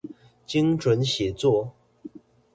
[0.47, 1.71] 精準寫作